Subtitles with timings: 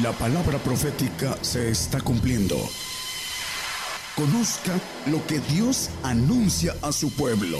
[0.00, 2.54] La palabra profética se está cumpliendo.
[4.16, 4.72] Conozca
[5.10, 7.58] lo que Dios anuncia a su pueblo.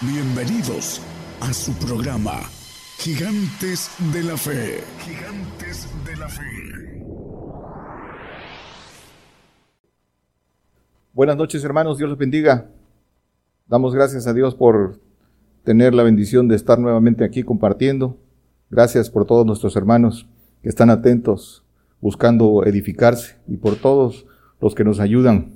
[0.00, 1.00] Bienvenidos
[1.40, 2.40] a su programa,
[2.98, 4.80] Gigantes de la Fe.
[4.98, 6.42] Gigantes de la Fe.
[11.12, 12.68] Buenas noches hermanos, Dios los bendiga.
[13.68, 14.98] Damos gracias a Dios por
[15.62, 18.18] tener la bendición de estar nuevamente aquí compartiendo.
[18.70, 20.26] Gracias por todos nuestros hermanos
[20.64, 21.62] que están atentos,
[22.00, 24.24] buscando edificarse y por todos
[24.62, 25.50] los que nos ayudan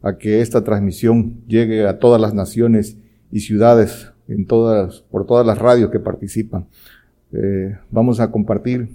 [0.00, 2.96] a que esta transmisión llegue a todas las naciones
[3.30, 6.68] y ciudades, en todas, por todas las radios que participan.
[7.32, 8.88] Eh, vamos a compartir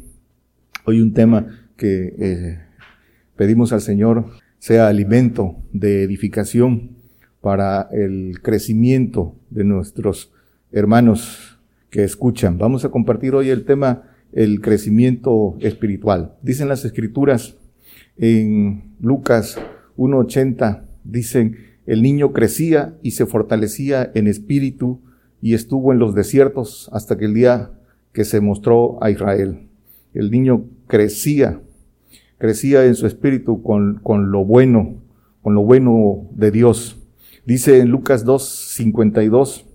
[0.87, 1.45] hoy un tema
[1.77, 2.59] que eh,
[3.35, 4.25] pedimos al Señor
[4.57, 6.97] sea alimento de edificación
[7.39, 10.33] para el crecimiento de nuestros
[10.71, 11.59] hermanos
[11.91, 12.57] que escuchan.
[12.57, 16.35] Vamos a compartir hoy el tema el crecimiento espiritual.
[16.41, 17.57] Dicen las escrituras
[18.17, 19.59] en Lucas
[19.97, 25.01] 1.80, dicen, el niño crecía y se fortalecía en espíritu
[25.41, 27.71] y estuvo en los desiertos hasta que el día
[28.13, 29.67] que se mostró a Israel.
[30.13, 31.61] El niño crecía,
[32.37, 34.95] crecía en su espíritu con, con lo bueno,
[35.41, 36.97] con lo bueno de Dios.
[37.45, 39.65] Dice en Lucas 2, 52,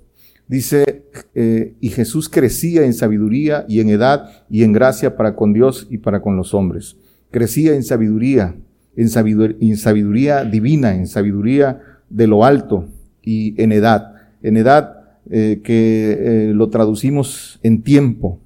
[0.48, 5.52] dice, eh, y Jesús crecía en sabiduría y en edad y en gracia para con
[5.52, 6.96] Dios y para con los hombres.
[7.30, 8.56] Crecía en sabiduría,
[8.96, 12.88] en sabiduría, divina, en sabiduría de lo alto
[13.22, 14.14] y en edad.
[14.42, 18.40] En edad eh, que eh, lo traducimos en tiempo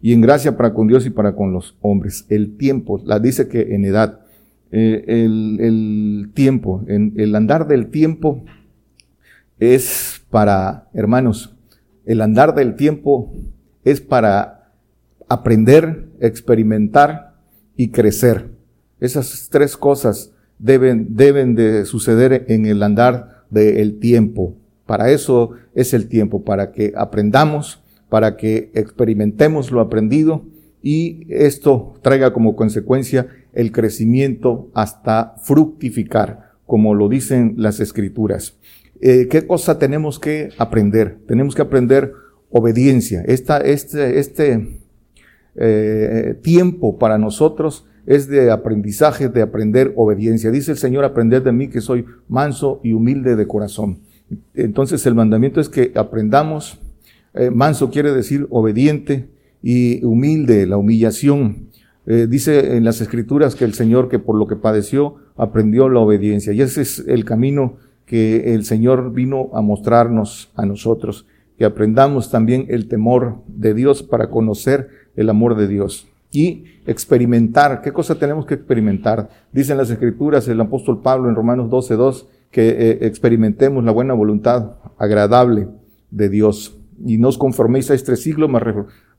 [0.00, 2.26] y en gracia para con Dios y para con los hombres.
[2.28, 4.20] El tiempo, la dice que en edad.
[4.70, 8.44] Eh, el, tiempo, en, el andar del tiempo
[9.58, 11.54] es para, hermanos,
[12.06, 13.32] el andar del tiempo
[13.84, 14.72] es para
[15.28, 17.36] aprender, experimentar
[17.76, 18.50] y crecer.
[18.98, 24.56] Esas tres cosas deben, deben de suceder en el andar del tiempo.
[24.86, 30.46] Para eso es el tiempo, para que aprendamos, para que experimentemos lo aprendido
[30.82, 38.58] y esto traiga como consecuencia el crecimiento hasta fructificar, como lo dicen las escrituras.
[39.06, 41.18] Eh, ¿Qué cosa tenemos que aprender?
[41.28, 42.14] Tenemos que aprender
[42.48, 43.22] obediencia.
[43.26, 44.80] Esta, este este
[45.56, 50.50] eh, tiempo para nosotros es de aprendizaje, de aprender obediencia.
[50.50, 53.98] Dice el Señor, aprender de mí que soy manso y humilde de corazón.
[54.54, 56.80] Entonces el mandamiento es que aprendamos,
[57.34, 59.28] eh, manso quiere decir obediente
[59.62, 61.68] y humilde, la humillación.
[62.06, 66.52] Dice en las escrituras que el Señor que por lo que padeció aprendió la obediencia
[66.52, 71.26] y ese es el camino que el Señor vino a mostrarnos a nosotros,
[71.58, 77.80] que aprendamos también el temor de Dios para conocer el amor de Dios y experimentar.
[77.80, 79.30] ¿Qué cosa tenemos que experimentar?
[79.52, 84.72] Dicen las escrituras el apóstol Pablo en Romanos 12.2 que eh, experimentemos la buena voluntad
[84.98, 85.68] agradable
[86.10, 88.62] de Dios y no os conforméis a este siglo, más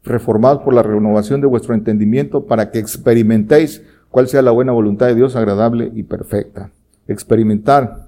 [0.03, 5.07] reformados por la renovación de vuestro entendimiento para que experimentéis cuál sea la buena voluntad
[5.07, 6.71] de Dios agradable y perfecta.
[7.07, 8.04] Experimentar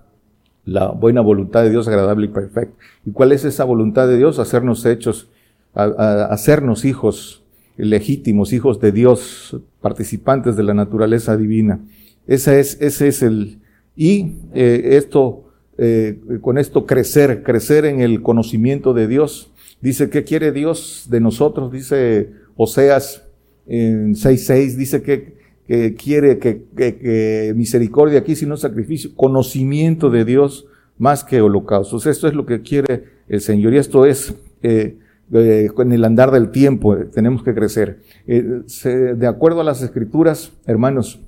[0.67, 2.75] la buena voluntad de Dios agradable y perfecta.
[3.05, 4.37] ¿Y cuál es esa voluntad de Dios?
[4.37, 5.29] Hacernos hechos,
[5.73, 7.43] hacernos hijos
[7.77, 11.79] legítimos, hijos de Dios, participantes de la naturaleza divina.
[12.27, 13.59] Ese es, ese es el,
[13.95, 15.45] y eh, esto,
[15.77, 21.19] eh, con esto crecer, crecer en el conocimiento de Dios, Dice, ¿qué quiere Dios de
[21.19, 21.71] nosotros?
[21.71, 23.23] Dice Oseas
[23.67, 25.36] en 6.6, dice que,
[25.67, 30.65] quiere que, misericordia aquí, sino sacrificio, conocimiento de Dios
[30.97, 32.05] más que holocaustos.
[32.05, 34.33] Esto es lo que quiere el Señor y esto es
[34.63, 34.97] eh,
[35.33, 37.99] eh, en el andar del tiempo, eh, tenemos que crecer.
[38.25, 41.19] de acuerdo a las escrituras, hermanos,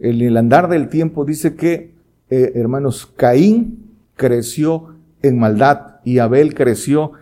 [0.00, 1.92] en el andar del tiempo dice que,
[2.28, 7.12] hermanos, Caín creció en maldad y Abel creció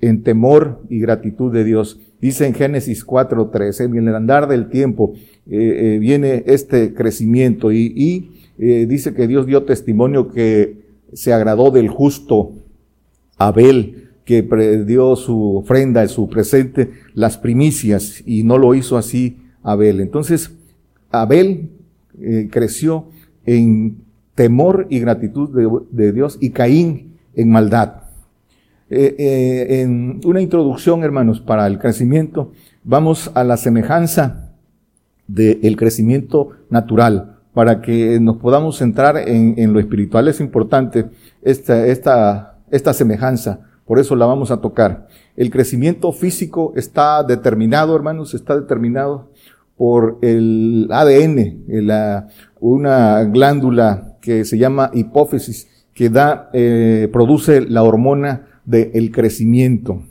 [0.00, 2.00] en temor y gratitud de Dios.
[2.22, 5.12] Dice en Génesis 4.13, en el andar del tiempo
[5.50, 10.82] eh, eh, viene este crecimiento y, eh, dice que Dios dio testimonio que
[11.12, 12.52] se agradó del justo
[13.38, 14.40] Abel, que
[14.86, 19.98] dio su ofrenda, su presente, las primicias, y no lo hizo así Abel.
[19.98, 20.52] Entonces,
[21.10, 21.70] Abel
[22.52, 23.06] creció
[23.46, 23.96] en
[24.36, 28.01] temor y gratitud de Dios y Caín en maldad.
[28.94, 32.52] Eh, eh, en una introducción, hermanos, para el crecimiento,
[32.84, 34.52] vamos a la semejanza
[35.26, 37.38] del crecimiento natural.
[37.54, 41.06] Para que nos podamos centrar en, lo espiritual es importante
[41.40, 43.60] esta, esta, esta semejanza.
[43.86, 45.06] Por eso la vamos a tocar.
[45.36, 49.30] El crecimiento físico está determinado, hermanos, está determinado
[49.78, 51.64] por el ADN,
[52.60, 60.02] una glándula que se llama hipófisis, que da, eh, produce la hormona del crecimiento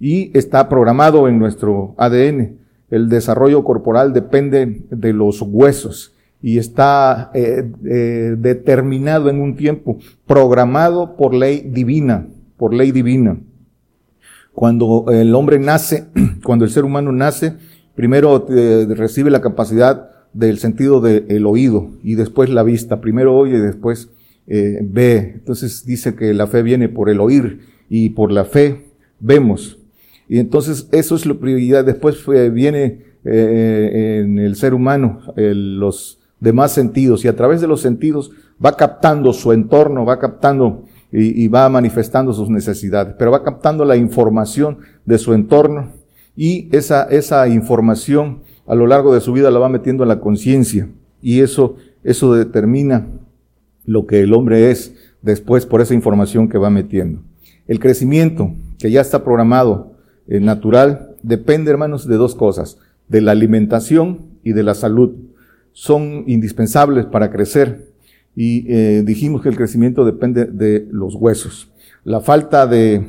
[0.00, 2.56] y está programado en nuestro ADN.
[2.90, 9.98] El desarrollo corporal depende de los huesos y está eh, eh, determinado en un tiempo,
[10.26, 12.26] programado por ley divina,
[12.56, 13.38] por ley divina.
[14.52, 16.06] Cuando el hombre nace,
[16.44, 17.54] cuando el ser humano nace,
[17.94, 23.00] primero eh, recibe la capacidad del sentido del oído y después la vista.
[23.00, 24.10] Primero oye y después
[24.46, 25.32] ve.
[25.34, 28.86] Entonces dice que la fe viene por el oír y por la fe
[29.18, 29.76] vemos.
[30.26, 31.84] Y entonces eso es la prioridad.
[31.84, 37.82] Después viene eh, en el ser humano los demás sentidos y a través de los
[37.82, 38.30] sentidos
[38.64, 43.84] va captando su entorno, va captando y, y, va manifestando sus necesidades, pero va captando
[43.84, 45.92] la información de su entorno
[46.36, 50.20] y esa, esa información a lo largo de su vida la va metiendo en la
[50.20, 50.88] conciencia
[51.20, 53.08] y eso, eso determina
[53.84, 57.22] lo que el hombre es después por esa información que va metiendo.
[57.66, 59.92] El crecimiento que ya está programado
[60.26, 62.78] eh, natural depende, hermanos, de dos cosas,
[63.08, 65.12] de la alimentación y de la salud.
[65.72, 67.90] Son indispensables para crecer
[68.34, 71.70] y eh, dijimos que el crecimiento depende de los huesos.
[72.04, 73.04] La falta de,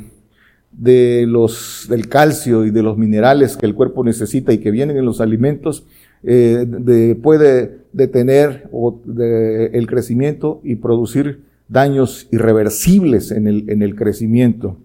[1.28, 5.06] los, del calcio y de los minerales que el cuerpo necesita y que vienen en
[5.06, 5.86] los alimentos
[6.24, 8.70] eh, de, puede detener
[9.74, 14.78] el crecimiento y producir daños irreversibles en el, en el crecimiento.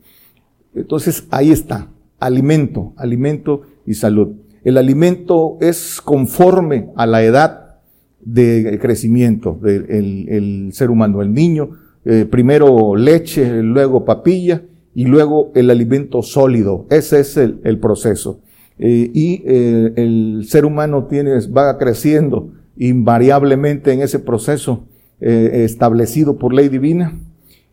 [0.75, 1.91] Entonces ahí está,
[2.21, 4.37] alimento, alimento y salud.
[4.63, 7.81] El alimento es conforme a la edad
[8.21, 11.23] de crecimiento del el ser humano.
[11.23, 11.71] El niño,
[12.05, 14.63] eh, primero leche, luego papilla
[14.95, 16.87] y luego el alimento sólido.
[16.91, 18.41] Ese es el, el proceso.
[18.79, 24.87] Eh, y eh, el ser humano tiene, va creciendo invariablemente en ese proceso
[25.21, 27.19] establecido por ley divina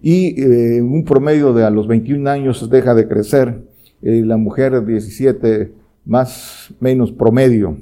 [0.02, 3.62] y en un promedio de a los 21 años deja de crecer.
[4.02, 5.74] la mujer 17
[6.06, 7.78] más menos promedio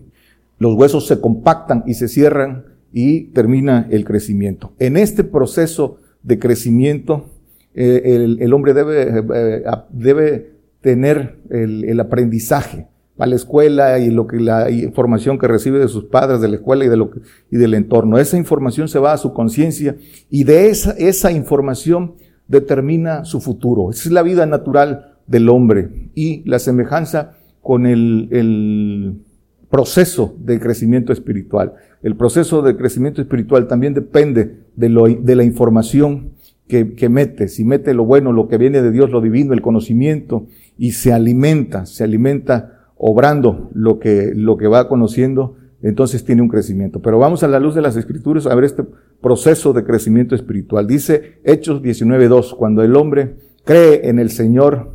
[0.62, 4.74] los huesos se compactan y se cierran y termina el crecimiento.
[4.78, 7.32] En este proceso de crecimiento,
[7.74, 12.86] eh, el, hombre debe, eh, debe tener el, aprendizaje
[13.22, 16.56] a la escuela y lo que la información que recibe de sus padres, de la
[16.56, 17.12] escuela y de lo
[17.52, 18.18] y del entorno.
[18.18, 19.96] Esa información se va a su conciencia
[20.32, 22.16] y de esa, esa información
[22.48, 23.92] determina su futuro.
[23.92, 29.22] Esa es la vida natural del hombre y la semejanza con el, el
[29.70, 31.74] proceso de crecimiento espiritual.
[32.02, 36.32] El proceso de crecimiento espiritual también depende de, lo, de la información
[36.68, 37.50] que, que, mete.
[37.50, 41.14] Si mete lo bueno, lo que viene de Dios, lo divino, el conocimiento, y se
[41.14, 47.02] alimenta, se alimenta obrando lo que, lo que va conociendo, entonces tiene un crecimiento.
[47.02, 48.84] Pero vamos a la luz de las escrituras a ver este
[49.22, 50.86] proceso de crecimiento espiritual.
[50.86, 54.92] Dice Hechos 19.2, cuando el hombre cree en el Señor,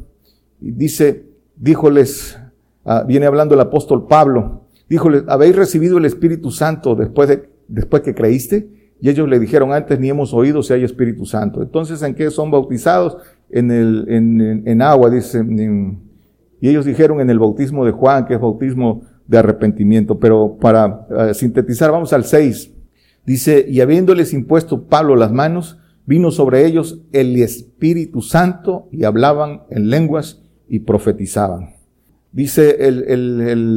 [0.60, 1.26] dice,
[1.56, 2.38] díjoles,
[2.84, 8.02] ah, viene hablando el apóstol Pablo, Díjole, ¿habéis recibido el Espíritu Santo después, de, después
[8.02, 8.68] que creíste?
[9.00, 11.60] Y ellos le dijeron, antes ni hemos oído si hay Espíritu Santo.
[11.60, 13.16] Entonces, ¿en qué son bautizados?
[13.50, 15.44] En, el, en, en, agua, dice.
[16.60, 20.18] Y ellos dijeron en el bautismo de Juan, que es bautismo de arrepentimiento.
[20.18, 22.72] Pero para eh, sintetizar, vamos al 6.
[23.24, 29.62] Dice, y habiéndoles impuesto Pablo las manos, vino sobre ellos el Espíritu Santo y hablaban
[29.70, 31.74] en lenguas y profetizaban.
[32.32, 32.76] Dice,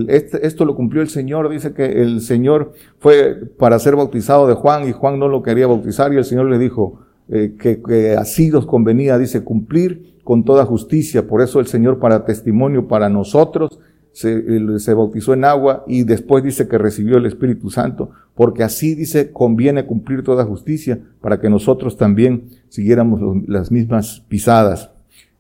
[0.10, 4.54] este, esto lo cumplió el Señor, dice que el Señor fue para ser bautizado de
[4.54, 7.00] Juan y Juan no lo quería bautizar y el Señor le dijo
[7.32, 11.28] eh, que, que así nos convenía, dice, cumplir con toda justicia.
[11.28, 13.80] Por eso el Señor para testimonio para nosotros
[14.12, 18.96] se, se, bautizó en agua y después dice que recibió el Espíritu Santo, porque así
[18.96, 24.92] dice conviene cumplir toda justicia para que nosotros también siguiéramos las mismas pisadas.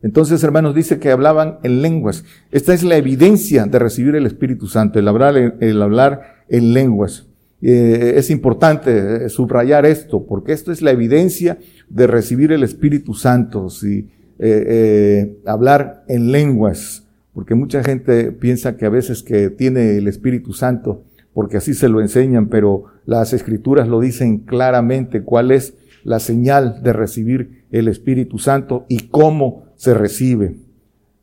[0.01, 2.23] Entonces, hermanos, dice que hablaban en lenguas.
[2.51, 7.25] Esta es la evidencia de recibir el Espíritu Santo, el hablar, el hablar en lenguas.
[7.61, 11.57] Eh, es importante eh, subrayar esto, porque esto es la evidencia
[11.89, 18.85] de recibir el Espíritu Santo, si, eh, hablar en lenguas, porque mucha gente piensa que
[18.85, 21.03] a veces que tiene el Espíritu Santo,
[21.33, 26.81] porque así se lo enseñan, pero las escrituras lo dicen claramente cuál es la señal
[26.83, 30.57] de recibir el Espíritu Santo y cómo se recibe.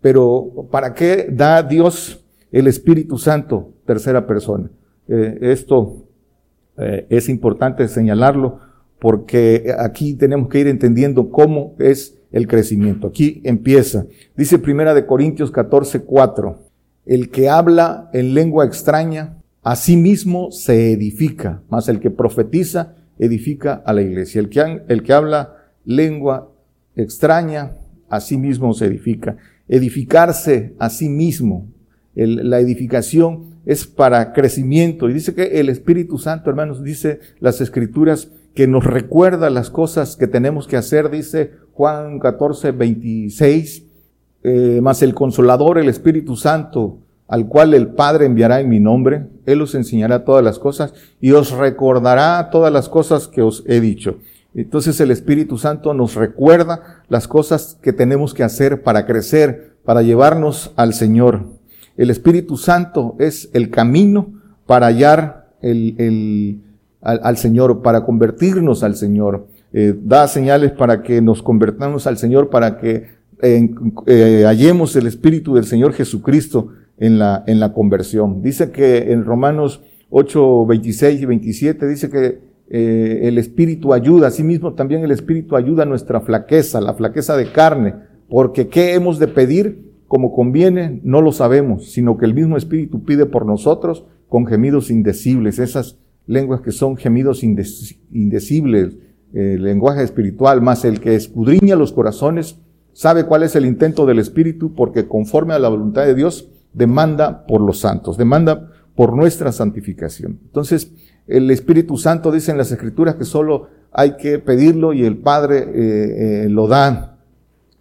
[0.01, 4.71] Pero ¿para qué da Dios el Espíritu Santo, tercera persona?
[5.09, 6.07] Eh, esto
[6.79, 8.61] eh, es importante señalarlo
[8.99, 13.09] porque aquí tenemos que ir entendiendo cómo es el crecimiento.
[13.09, 14.07] Aquí empieza.
[14.37, 16.59] Dice Primera de Corintios 14, 4.
[17.07, 22.95] El que habla en lengua extraña, a sí mismo se edifica, más el que profetiza
[23.19, 24.41] edifica a la iglesia.
[24.41, 26.53] El que, el que habla lengua
[26.95, 27.73] extraña,
[28.09, 29.37] a sí mismo se edifica.
[29.69, 31.69] Edificarse a sí mismo.
[32.15, 35.09] la edificación es para crecimiento.
[35.09, 40.17] Y dice que el Espíritu Santo, hermanos, dice las escrituras, que nos recuerda las cosas
[40.17, 43.85] que tenemos que hacer, dice Juan 14, 26,
[44.43, 46.99] eh, más el consolador, el Espíritu Santo,
[47.29, 51.33] al cual el Padre enviará en mi nombre, Él os enseñará todas las cosas y
[51.33, 54.17] os recordará todas las cosas que os he dicho.
[54.55, 60.01] Entonces el Espíritu Santo nos recuerda las cosas que tenemos que hacer para crecer, para
[60.01, 61.45] llevarnos al Señor.
[61.99, 64.33] El Espíritu Santo es el camino
[64.65, 66.63] para hallar el,
[67.07, 69.47] al, Señor, para convertirnos al Señor.
[69.73, 73.07] Eh, da señales para que nos convertamos al Señor, para que
[73.43, 78.43] eh, hallemos el Espíritu del Señor Jesucristo en la, en la conversión.
[78.43, 84.75] Dice que en Romanos 8, 26 y 27 dice que eh, el Espíritu ayuda, asimismo
[84.75, 87.95] también el Espíritu ayuda a nuestra flaqueza, la flaqueza de carne,
[88.29, 89.87] porque ¿qué hemos de pedir?
[90.09, 94.91] Como conviene, no lo sabemos, sino que el mismo Espíritu pide por nosotros con gemidos
[94.91, 98.97] indecibles, esas lenguas que son gemidos indecibles,
[99.33, 102.59] el lenguaje espiritual, más el que escudriña los corazones,
[102.93, 107.47] sabe cuál es el intento del Espíritu, porque conforme a la voluntad de Dios, demanda
[107.47, 110.41] por los santos, demanda por nuestra santificación.
[110.47, 110.91] Entonces,
[111.27, 115.59] el Espíritu Santo dice en las Escrituras que solo hay que pedirlo y el Padre
[115.59, 117.19] eh, eh, lo da.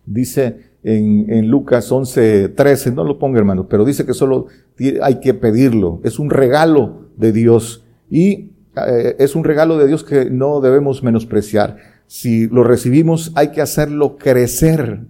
[0.06, 4.48] Dice en, en Lucas 11, 13, no lo ponga hermano, pero dice que solo
[5.02, 6.02] hay que pedirlo.
[6.04, 8.52] Es un regalo de Dios y
[8.88, 11.78] eh, es un regalo de Dios que no debemos menospreciar.
[12.08, 15.02] Si lo recibimos hay que hacerlo crecer.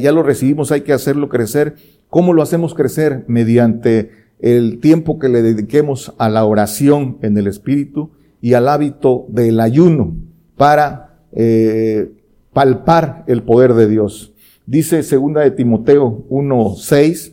[0.00, 1.74] Ya lo recibimos, hay que hacerlo crecer.
[2.08, 3.24] ¿Cómo lo hacemos crecer?
[3.26, 9.26] Mediante el tiempo que le dediquemos a la oración en el Espíritu y al hábito
[9.28, 10.16] del ayuno
[10.56, 12.10] para eh,
[12.52, 14.32] palpar el poder de Dios.
[14.66, 17.32] Dice segunda de Timoteo 1.6,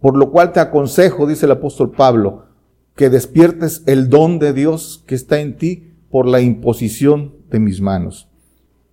[0.00, 2.44] por lo cual te aconsejo, dice el apóstol Pablo,
[2.96, 7.80] que despiertes el don de Dios que está en ti por la imposición de mis
[7.80, 8.28] manos.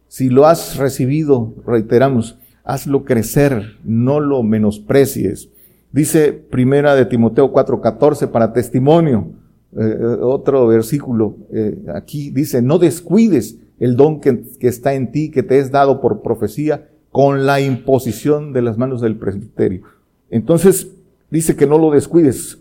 [0.08, 5.50] Si lo has recibido, reiteramos, hazlo crecer, no lo menosprecies.
[5.91, 9.34] Dice primera de Timoteo 4:14 para testimonio.
[9.77, 15.12] Eh, eh, otro versículo eh, aquí dice, no descuides el don que, que, está en
[15.12, 19.84] ti, que te es dado por profecía, con la imposición de las manos del presbiterio.
[20.32, 20.91] Entonces,
[21.29, 22.60] dice que no lo descuides.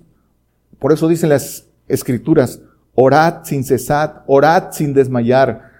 [0.79, 2.61] Por eso dicen las escrituras,
[2.95, 5.71] orad sin cesar, orad sin desmayar,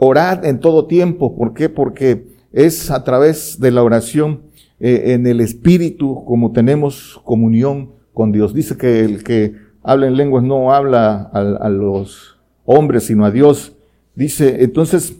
[0.00, 1.36] orad en todo tiempo.
[1.36, 1.68] ¿Por qué?
[1.68, 4.42] Porque es a través de la oración
[4.80, 8.54] eh, en el Espíritu como tenemos comunión con Dios.
[8.54, 13.72] Dice que el que habla en lenguas no habla a, los hombres, sino a Dios.
[14.14, 15.16] Dice, entonces,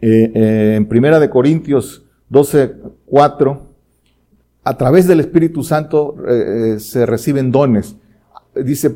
[0.00, 2.74] eh, eh, en Primera de Corintios 12,
[3.06, 3.62] 4,
[4.64, 6.16] a través del Espíritu Santo
[6.78, 7.96] se reciben dones.
[8.64, 8.90] Dice,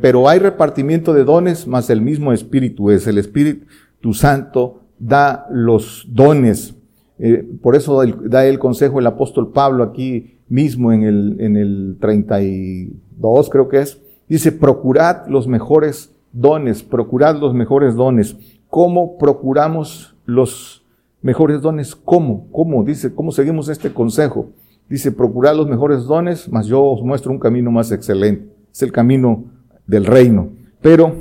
[0.00, 3.06] pero hay repartimiento de dones, más el mismo Espíritu es.
[3.06, 6.74] El Espíritu Santo da los dones
[7.18, 11.96] eh, por eso da el consejo el apóstol Pablo aquí mismo en el, en el
[12.00, 14.00] 32, creo que es.
[14.28, 18.36] Dice, procurad los mejores dones, procurad los mejores dones.
[18.68, 20.84] ¿Cómo procuramos los
[21.22, 21.96] mejores dones?
[21.96, 22.46] ¿Cómo?
[22.52, 22.84] ¿Cómo?
[22.84, 24.50] Dice, ¿cómo seguimos este consejo?
[24.88, 28.57] Dice, procurad los mejores dones, mas yo os muestro un camino más excelente.
[28.78, 29.46] Es el camino
[29.88, 30.52] del reino.
[30.80, 31.12] Pero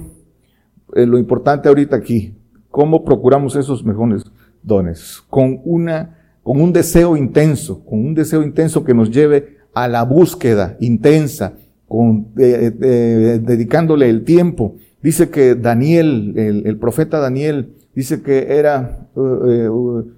[0.94, 2.36] eh, lo importante ahorita aquí,
[2.70, 4.26] ¿cómo procuramos esos mejores
[4.62, 9.88] dones, con una, con un deseo intenso, con un deseo intenso que nos lleve a
[9.88, 11.54] la búsqueda intensa,
[11.88, 14.76] con, dedicándole el tiempo.
[15.02, 19.10] Dice que Daniel, el, profeta Daniel, dice que era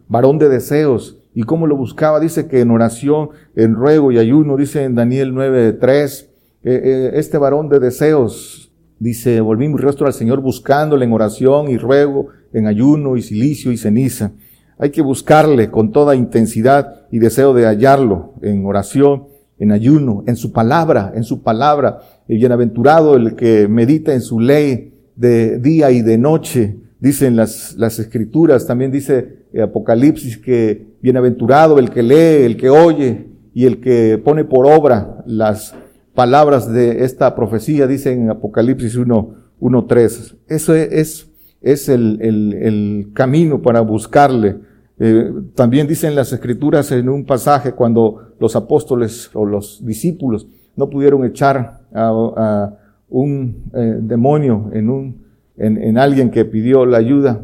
[0.10, 1.16] varón de deseos.
[1.34, 2.20] ¿Y cómo lo buscaba?
[2.20, 6.29] Dice que en oración, en ruego y ayuno, dice en Daniel 9.3,
[6.62, 11.70] eh, eh, este varón de deseos, dice, volví mi rostro al Señor buscándole en oración
[11.70, 14.34] y ruego en ayuno y silicio y ceniza.
[14.78, 20.36] Hay que buscarle con toda intensidad y deseo de hallarlo en oración, en ayuno, en
[20.36, 22.00] su palabra, en su palabra.
[22.28, 26.78] Bienaventurado el que medita en su ley de día y de noche.
[27.00, 33.28] Dicen las, las escrituras, también dice Apocalipsis que bienaventurado el que lee, el que oye
[33.54, 35.74] y el que pone por obra las
[36.14, 40.36] palabras de esta profecía, dice en Apocalipsis 1, 1.3.
[40.48, 41.30] Eso es
[41.62, 44.58] es el, el, el camino para buscarle.
[45.00, 50.90] Eh, también dicen las escrituras en un pasaje cuando los apóstoles o los discípulos no
[50.90, 52.76] pudieron echar a,
[53.12, 55.26] un eh, demonio en, un,
[55.58, 57.42] en, alguien que pidió la ayuda.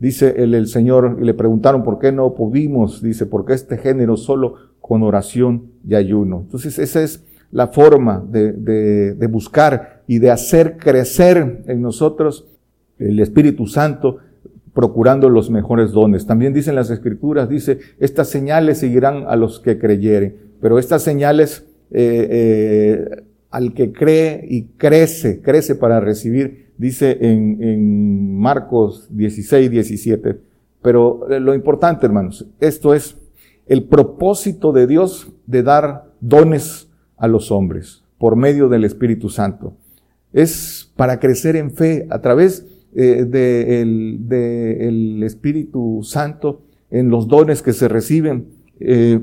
[0.00, 4.16] Dice el, el Señor, y le preguntaron por qué no pudimos, dice, porque este género
[4.16, 6.40] solo con oración y ayuno.
[6.40, 12.48] Entonces esa es la forma de, de, de buscar y de hacer crecer en nosotros
[12.98, 14.18] el Espíritu Santo
[14.72, 16.26] procurando los mejores dones.
[16.26, 21.64] También dicen las escrituras, dice, estas señales seguirán a los que creyeren, pero estas señales
[21.92, 29.70] eh, eh, al que cree y crece, crece para recibir, dice en, en Marcos 16,
[29.70, 30.40] 17.
[30.82, 33.16] Pero eh, lo importante, hermanos, esto es
[33.66, 36.88] el propósito de Dios de dar dones
[37.24, 39.76] a los hombres por medio del Espíritu Santo.
[40.32, 47.26] Es para crecer en fe a través eh, del de el Espíritu Santo en los
[47.26, 48.48] dones que se reciben.
[48.78, 49.20] Eh,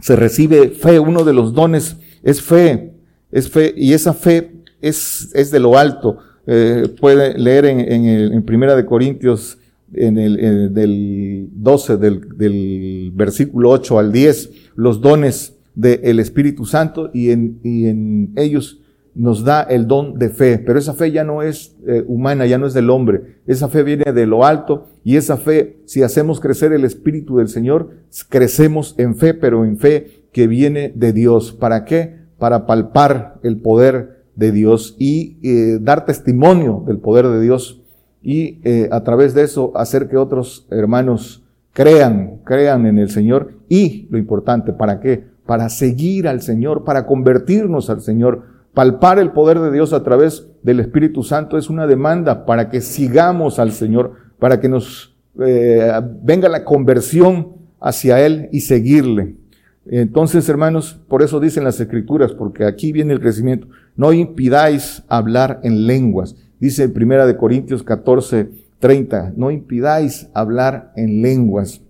[0.00, 2.94] se recibe fe, uno de los dones es fe,
[3.30, 6.18] es fe, y esa fe es, es de lo alto.
[6.46, 9.58] Eh, puede leer en, en, el, Primera de Corintios,
[9.92, 17.10] en el, del 12, del, del, versículo 8 al 10, los dones del Espíritu Santo
[17.12, 18.80] y en, y en ellos
[19.14, 22.58] nos da el don de fe, pero esa fe ya no es eh, humana, ya
[22.58, 26.40] no es del hombre, esa fe viene de lo alto y esa fe, si hacemos
[26.40, 27.90] crecer el Espíritu del Señor,
[28.28, 31.52] crecemos en fe, pero en fe que viene de Dios.
[31.52, 32.20] ¿Para qué?
[32.38, 37.82] Para palpar el poder de Dios y eh, dar testimonio del poder de Dios
[38.22, 43.52] y eh, a través de eso hacer que otros hermanos crean, crean en el Señor
[43.68, 45.24] y lo importante, ¿para qué?
[45.50, 50.46] Para seguir al Señor, para convertirnos al Señor, Palpar el poder de Dios a través
[50.62, 55.90] del Espíritu Santo es una demanda para que sigamos al Señor, para que nos eh,
[56.22, 57.48] venga la conversión
[57.80, 59.38] hacia Él y seguirle.
[59.86, 63.66] Entonces, hermanos, por eso dicen las Escrituras, porque aquí viene el crecimiento.
[63.96, 66.36] No impidáis hablar en lenguas.
[66.60, 71.80] Dice en Primera de Corintios 14, 30, no impidáis hablar en lenguas,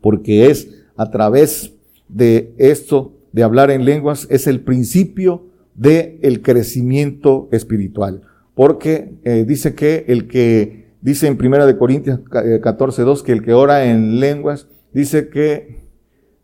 [0.00, 1.75] porque es a través
[2.08, 8.22] de esto, de hablar en lenguas, es el principio de el crecimiento espiritual.
[8.54, 12.20] Porque eh, dice que el que, dice en Primera de Corintios
[12.62, 15.84] 14, 2, que el que ora en lenguas, dice que,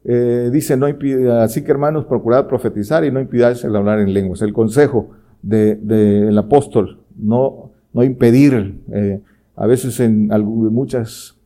[0.05, 4.12] eh, dice, no impida, así que hermanos, procurad profetizar y no impidáis el hablar en
[4.12, 4.42] lenguas.
[4.42, 9.20] El consejo del de, apóstol, no, no impedir, eh,
[9.57, 11.38] a veces en muchas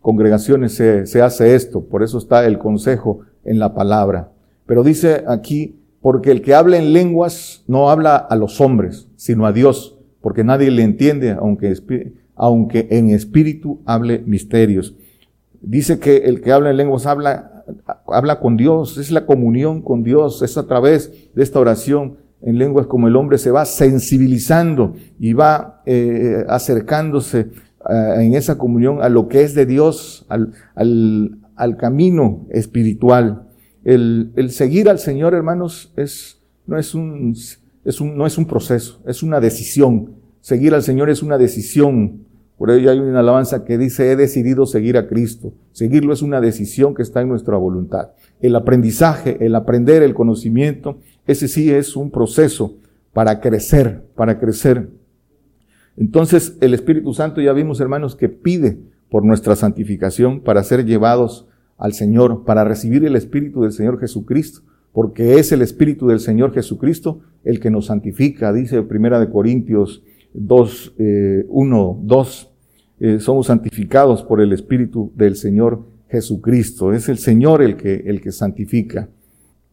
[0.00, 4.30] congregaciones se, se hace esto, por eso está el consejo en la palabra.
[4.66, 9.46] Pero dice aquí, porque el que habla en lenguas no habla a los hombres, sino
[9.46, 11.74] a Dios, porque nadie le entiende, aunque,
[12.34, 14.94] aunque en espíritu hable misterios.
[15.60, 17.64] Dice que el que habla en lenguas habla,
[18.06, 22.58] habla con Dios, es la comunión con Dios, es a través de esta oración en
[22.58, 27.48] lenguas como el hombre se va sensibilizando y va eh, acercándose
[27.88, 33.48] eh, en esa comunión a lo que es de Dios, al, al, al camino espiritual.
[33.84, 37.34] El, el seguir al Señor, hermanos, es, no, es un,
[37.84, 40.14] es un, no es un proceso, es una decisión.
[40.40, 42.24] Seguir al Señor es una decisión.
[42.58, 45.52] Por ello hay una alabanza que dice, he decidido seguir a Cristo.
[45.72, 48.12] Seguirlo es una decisión que está en nuestra voluntad.
[48.40, 52.76] El aprendizaje, el aprender, el conocimiento, ese sí es un proceso
[53.12, 54.88] para crecer, para crecer.
[55.96, 58.78] Entonces el Espíritu Santo ya vimos, hermanos, que pide
[59.10, 61.46] por nuestra santificación para ser llevados
[61.78, 66.54] al Señor, para recibir el Espíritu del Señor Jesucristo, porque es el Espíritu del Señor
[66.54, 70.94] Jesucristo el que nos santifica, dice Primera de Corintios 2,
[71.48, 72.52] 1, 2,
[73.18, 78.32] somos santificados por el Espíritu del Señor Jesucristo, es el Señor el que, el que
[78.32, 79.08] santifica.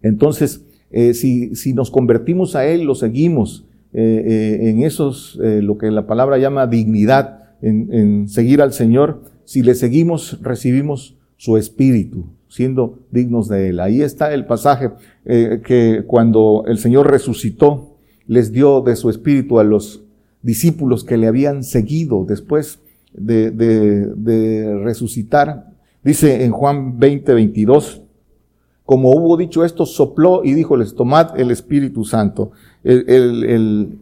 [0.01, 4.23] Entonces, eh, si, si, nos convertimos a Él, lo seguimos eh,
[4.61, 9.63] eh, en esos, lo que la palabra llama dignidad, en, en seguir al Señor, si
[9.63, 13.79] le seguimos, recibimos su espíritu, siendo dignos de él.
[13.79, 14.91] Ahí está el pasaje
[15.25, 17.97] eh, que cuando el Señor resucitó,
[18.27, 20.03] les dio de su espíritu a los
[20.41, 22.79] discípulos que le habían seguido después
[23.13, 25.71] de, de, resucitar.
[26.03, 28.01] Dice en Juan 20, 22,
[28.85, 32.51] como hubo dicho esto, sopló y les tomad el Espíritu Santo.
[32.83, 33.97] El, el, el,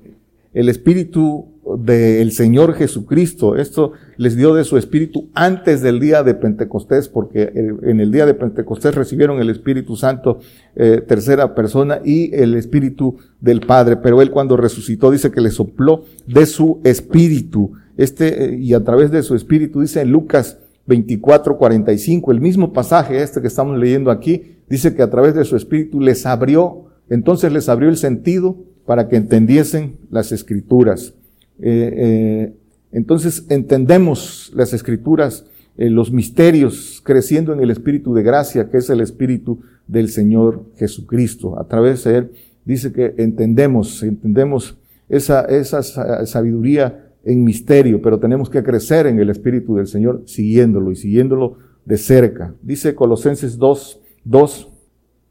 [0.54, 3.56] el Espíritu del Señor Jesucristo.
[3.56, 7.52] Esto les dio de su Espíritu antes del día de Pentecostés, porque
[7.84, 10.40] en el día de Pentecostés recibieron el Espíritu Santo,
[10.76, 13.98] eh, tercera persona, y el Espíritu del Padre.
[13.98, 17.74] Pero Él cuando resucitó dice que le sopló de su Espíritu.
[17.98, 20.58] Este, eh, y a través de su Espíritu, dice en Lucas
[20.88, 25.46] 24, 45, el mismo pasaje este que estamos leyendo aquí, dice que a través de
[25.46, 31.14] su Espíritu les abrió, entonces les abrió el sentido para que entendiesen las escrituras.
[31.62, 32.54] Eh, eh,
[32.92, 35.46] entonces entendemos las escrituras,
[35.78, 40.66] eh, los misterios, creciendo en el espíritu de gracia, que es el espíritu del Señor
[40.76, 41.60] Jesucristo.
[41.60, 42.32] A través de él
[42.66, 45.84] dice que entendemos, entendemos esa, esa
[46.26, 51.58] sabiduría en misterio, pero tenemos que crecer en el espíritu del Señor siguiéndolo y siguiéndolo
[51.86, 52.56] de cerca.
[52.62, 54.70] Dice Colosenses 2, 2,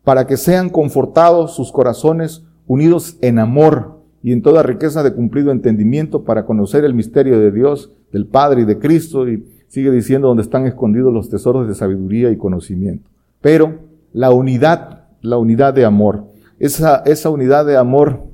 [0.05, 5.51] para que sean confortados sus corazones unidos en amor y en toda riqueza de cumplido
[5.51, 10.29] entendimiento para conocer el misterio de Dios, del Padre y de Cristo, y sigue diciendo
[10.29, 13.09] donde están escondidos los tesoros de sabiduría y conocimiento.
[13.41, 13.79] Pero
[14.13, 16.27] la unidad, la unidad de amor,
[16.59, 18.25] esa, esa unidad de amor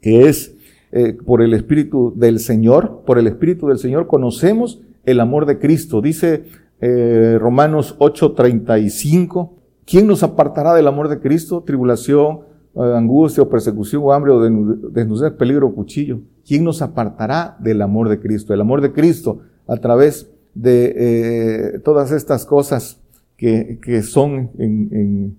[0.00, 0.54] que es
[0.92, 5.58] eh, por el Espíritu del Señor, por el Espíritu del Señor conocemos el amor de
[5.58, 6.00] Cristo.
[6.00, 6.44] Dice
[6.80, 9.50] eh, Romanos 8:35,
[9.84, 11.62] ¿quién nos apartará del amor de Cristo?
[11.64, 12.40] Tribulación,
[12.76, 16.20] angustia o persecución o hambre o desnudez, peligro cuchillo.
[16.46, 18.54] ¿Quién nos apartará del amor de Cristo?
[18.54, 23.00] El amor de Cristo a través de eh, todas estas cosas
[23.36, 25.36] que, que son en,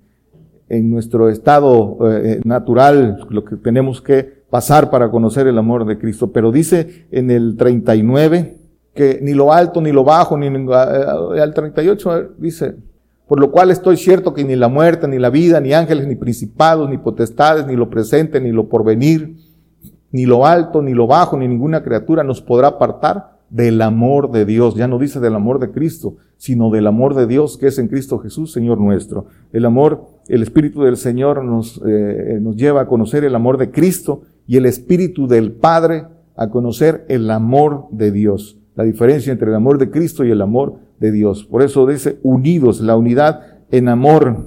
[0.70, 5.98] en, nuestro estado eh, natural, lo que tenemos que pasar para conocer el amor de
[5.98, 6.32] Cristo.
[6.32, 8.58] Pero dice en el 39
[8.94, 12.76] que ni lo alto ni lo bajo, ni eh, al 38 dice,
[13.32, 16.16] por lo cual estoy cierto que ni la muerte, ni la vida, ni ángeles, ni
[16.16, 19.38] principados, ni potestades, ni lo presente, ni lo porvenir,
[20.12, 24.44] ni lo alto, ni lo bajo, ni ninguna criatura nos podrá apartar del amor de
[24.44, 24.76] Dios.
[24.76, 27.88] Ya no dice del amor de Cristo, sino del amor de Dios que es en
[27.88, 29.28] Cristo Jesús, Señor nuestro.
[29.54, 33.72] El amor, el Espíritu del Señor nos, eh, nos lleva a conocer el amor de
[33.72, 36.04] Cristo y el Espíritu del Padre
[36.36, 38.58] a conocer el amor de Dios.
[38.76, 41.44] La diferencia entre el amor de Cristo y el amor de Dios.
[41.44, 44.46] Por eso dice unidos, la unidad en amor,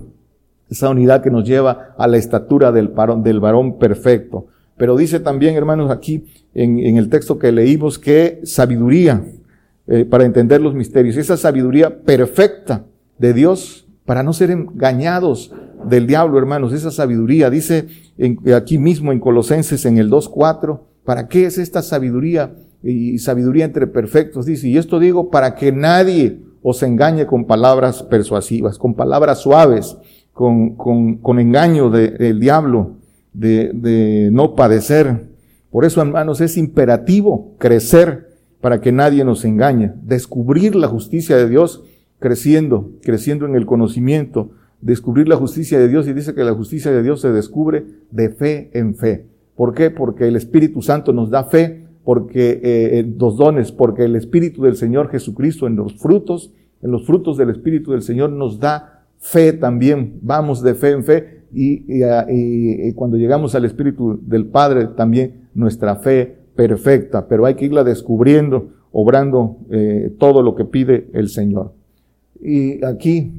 [0.70, 4.46] esa unidad que nos lleva a la estatura del varón, del varón perfecto.
[4.76, 9.24] Pero dice también, hermanos, aquí en, el texto que leímos, que sabiduría
[9.88, 12.84] eh, para entender los misterios, esa sabiduría perfecta
[13.18, 15.52] de Dios para no ser engañados
[15.84, 17.88] del diablo, hermanos, esa sabiduría, dice
[18.54, 22.54] aquí mismo en Colosenses en el 2.4, ¿para qué es esta sabiduría?
[22.84, 28.02] Y sabiduría entre perfectos, dice, y esto digo para que nadie os engañe con palabras
[28.02, 29.96] persuasivas, con palabras suaves,
[30.32, 32.96] con, con, con engaño del diablo,
[33.32, 35.28] de, de no padecer.
[35.70, 38.28] Por eso, hermanos, es imperativo crecer
[38.60, 41.84] para que nadie nos engañe, descubrir la justicia de Dios
[42.18, 46.90] creciendo, creciendo en el conocimiento, descubrir la justicia de Dios y dice que la justicia
[46.90, 49.26] de Dios se descubre de fe en fe.
[49.54, 49.90] ¿Por qué?
[49.90, 54.76] Porque el Espíritu Santo nos da fe porque eh, los dones, porque el Espíritu del
[54.76, 59.54] Señor Jesucristo en los frutos, en los frutos del Espíritu del Señor nos da fe
[59.54, 65.48] también, vamos de fe en fe y, y, cuando llegamos al Espíritu del Padre también
[65.54, 71.28] nuestra fe perfecta, pero hay que irla descubriendo, obrando eh, todo lo que pide el
[71.28, 71.72] Señor.
[72.40, 73.32] Y aquí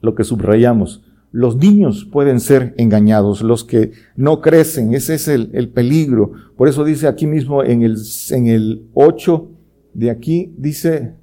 [0.00, 1.04] lo que subrayamos,
[1.38, 6.32] los niños pueden ser engañados, los que no crecen, ese es el, peligro.
[6.56, 7.96] Por eso dice aquí mismo en el,
[8.30, 9.48] en el 8
[9.94, 11.14] de aquí, dice,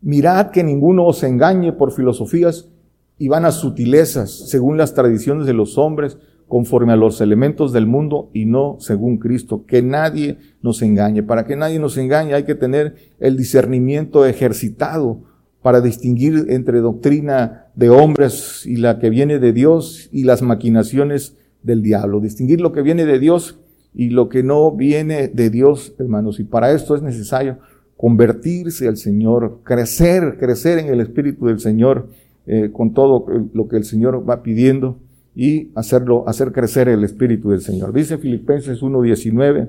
[0.00, 2.70] mirad que ninguno os engañe por filosofías
[3.18, 8.30] y vanas sutilezas, según las tradiciones de los hombres, conforme a los elementos del mundo
[8.32, 9.66] y no según Cristo.
[9.66, 11.22] Que nadie nos engañe.
[11.22, 15.24] Para que nadie nos engañe hay que tener el discernimiento ejercitado
[15.62, 21.36] para distinguir entre doctrina de hombres y la que viene de Dios y las maquinaciones
[21.62, 22.20] del diablo.
[22.20, 23.58] Distinguir lo que viene de Dios
[23.94, 26.38] y lo que no viene de Dios, hermanos.
[26.40, 27.58] Y para esto es necesario
[27.96, 32.08] convertirse al Señor, crecer, crecer en el Espíritu del Señor,
[32.46, 34.98] eh, con todo lo que el Señor va pidiendo
[35.34, 37.92] y hacerlo, hacer crecer el Espíritu del Señor.
[37.92, 39.68] Dice Filipenses 1.19,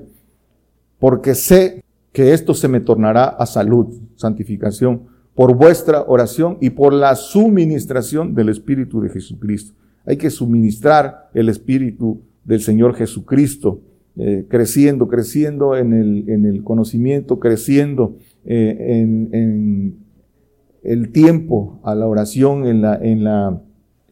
[1.00, 6.92] porque sé que esto se me tornará a salud, santificación, por vuestra oración y por
[6.92, 9.74] la suministración del Espíritu de Jesucristo.
[10.04, 13.80] Hay que suministrar el Espíritu del Señor Jesucristo,
[14.16, 19.98] eh, creciendo, creciendo en el, en el conocimiento, creciendo eh, en,
[20.82, 23.62] el tiempo a la oración, en, la, en, la,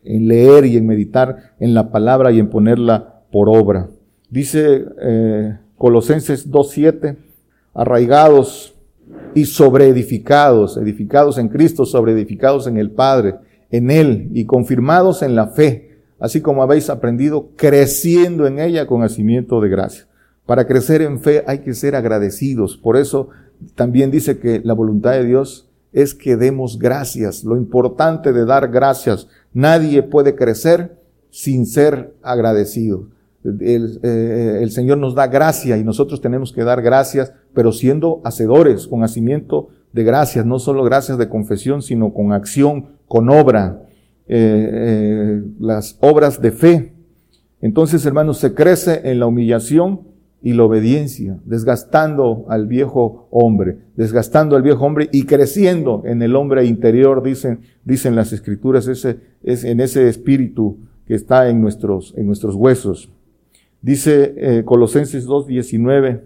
[0.04, 3.88] en leer y en meditar en la palabra y en ponerla por obra.
[4.30, 7.16] Dice eh, Colosenses 2.7,
[7.74, 8.77] arraigados
[9.34, 13.36] y sobreedificados, edificados en Cristo, sobreedificados en el Padre,
[13.70, 19.02] en Él y confirmados en la fe, así como habéis aprendido, creciendo en ella con
[19.02, 20.06] hacimiento de gracia.
[20.46, 22.76] Para crecer en fe hay que ser agradecidos.
[22.76, 23.28] Por eso
[23.74, 27.44] también dice que la voluntad de Dios es que demos gracias.
[27.44, 29.28] Lo importante de dar gracias.
[29.52, 30.98] Nadie puede crecer
[31.30, 33.08] sin ser agradecido.
[33.44, 38.20] El, eh, el, Señor nos da gracia y nosotros tenemos que dar gracias, pero siendo
[38.22, 43.82] hacedores, con hacimiento de gracias, no solo gracias de confesión, sino con acción, con obra,
[44.28, 46.92] eh, eh, las obras de fe.
[47.60, 50.02] Entonces, hermanos, se crece en la humillación
[50.40, 56.36] y la obediencia, desgastando al viejo hombre, desgastando al viejo hombre y creciendo en el
[56.36, 62.14] hombre interior, dicen, dicen las escrituras, ese, es en ese espíritu que está en nuestros,
[62.16, 63.10] en nuestros huesos.
[63.82, 66.20] Dice eh, Colosenses 2.19,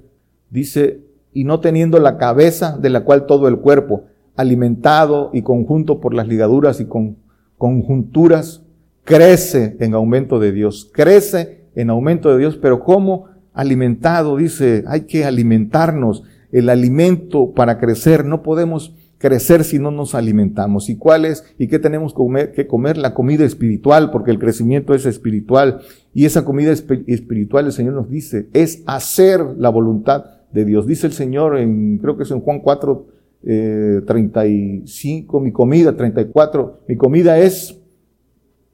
[0.51, 1.01] dice,
[1.33, 4.05] y no teniendo la cabeza de la cual todo el cuerpo,
[4.37, 7.17] alimentado y conjunto por las ligaduras y con
[7.59, 8.63] conjunturas,
[9.05, 13.27] crece en aumento de Dios, crece en aumento de Dios, pero ¿cómo?
[13.53, 20.17] Alimentado, dice, hay que alimentarnos, el alimento para crecer, no podemos crecer si no nos
[20.17, 20.91] alimentamos.
[20.91, 21.45] ¿Y cuál es?
[21.57, 22.13] ¿Y qué tenemos
[22.55, 22.99] que comer?
[22.99, 25.81] La comida espiritual, porque el crecimiento es espiritual.
[26.13, 30.87] Y esa comida espiritual, el Señor nos dice, es hacer la voluntad de Dios.
[30.87, 33.07] Dice el Señor en, creo que es en Juan 4,
[33.45, 37.79] eh, 35, mi comida, 34, mi comida es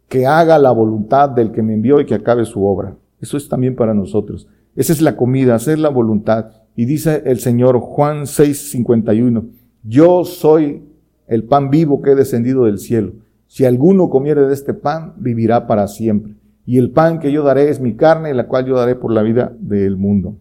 [0.08, 2.96] que haga la voluntad del que me envió y que acabe su obra.
[3.20, 4.48] Eso es también para nosotros.
[4.74, 6.52] Esa es la comida, hacer la voluntad.
[6.76, 9.44] Y dice el Señor Juan 6, 51,
[9.82, 10.82] yo soy
[11.26, 13.12] el pan vivo que he descendido del cielo.
[13.46, 16.34] Si alguno comiere de este pan, vivirá para siempre.
[16.64, 19.22] Y el pan que yo daré es mi carne, la cual yo daré por la
[19.22, 20.36] vida del mundo.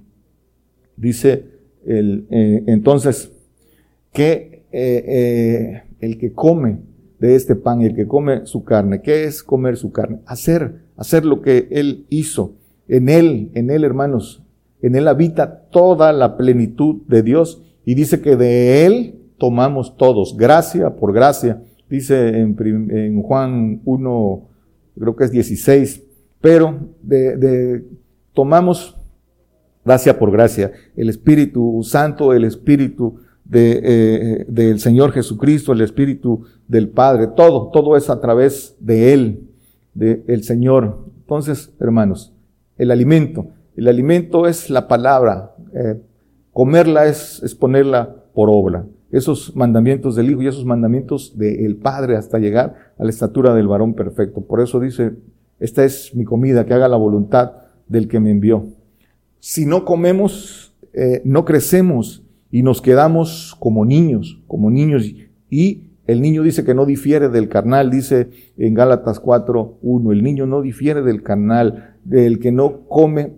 [0.97, 1.45] Dice
[1.85, 3.31] el, eh, entonces
[4.11, 6.79] que eh, eh, el que come
[7.19, 10.19] de este pan, el que come su carne, ¿qué es comer su carne?
[10.25, 12.55] Hacer, hacer lo que él hizo.
[12.87, 14.43] En él, en él, hermanos,
[14.81, 20.35] en él habita toda la plenitud de Dios y dice que de él tomamos todos,
[20.35, 21.61] gracia por gracia.
[21.89, 24.49] Dice en, Juan 1,
[24.99, 26.03] creo que es 16,
[26.41, 27.85] pero de, de,
[28.33, 28.97] tomamos
[29.87, 30.73] gracia por gracia.
[30.97, 33.21] El Espíritu Santo, el Espíritu
[33.51, 39.49] eh, del Señor Jesucristo, el Espíritu del Padre, todo, todo es a través de Él,
[39.93, 41.05] del Señor.
[41.21, 42.33] Entonces, hermanos,
[42.77, 43.47] el alimento,
[43.77, 46.01] el alimento es la palabra, eh,
[46.51, 52.17] comerla es, es ponerla por obra esos mandamientos del Hijo y esos mandamientos del Padre
[52.17, 54.41] hasta llegar a la estatura del varón perfecto.
[54.41, 55.13] Por eso dice,
[55.59, 57.53] esta es mi comida, que haga la voluntad
[57.87, 58.67] del que me envió.
[59.49, 65.15] Si no comemos, eh, no crecemos y nos quedamos como niños, como niños.
[65.49, 70.47] Y el niño dice que no difiere del carnal, dice en Gálatas 4.1, el niño
[70.47, 73.35] no difiere del carnal, del que no come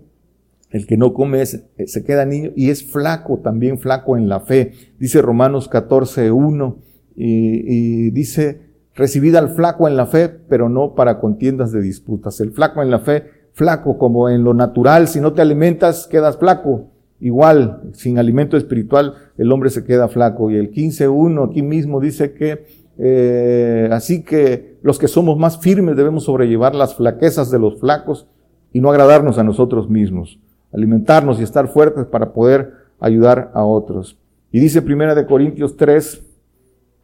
[0.72, 1.48] el que no come eh,
[1.86, 4.72] se queda niño y es flaco, también flaco en la fe.
[4.98, 6.78] Dice Romanos 14, 1
[7.18, 8.62] y, y dice,
[8.96, 12.42] recibid al flaco en la fe, pero no para contiendas de disputas.
[12.42, 16.38] El flaco en la fe, flaco como en lo natural, si no te alimentas, quedas
[16.38, 16.88] flaco.
[17.22, 20.50] Igual, sin alimento espiritual, el hombre se queda flaco.
[20.52, 22.66] Y el 15.1 aquí mismo dice que,
[22.98, 28.28] eh, así que los que somos más firmes debemos sobrellevar las flaquezas de los flacos
[28.72, 30.40] y no agradarnos a nosotros mismos
[30.74, 34.18] alimentarnos y estar fuertes para poder ayudar a otros.
[34.52, 36.26] Y dice Primera de Corintios 3,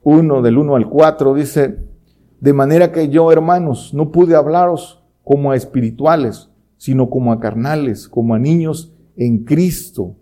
[0.03, 1.79] 1 del 1 al 4, dice,
[2.39, 8.07] de manera que yo, hermanos, no pude hablaros como a espirituales, sino como a carnales,
[8.07, 10.15] como a niños en Cristo.